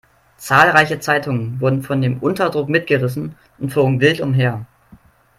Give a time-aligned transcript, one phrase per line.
[0.37, 4.65] Zahlreiche Zeitungen wurden von dem Unterdruck mitgerissen und flogen wild umher.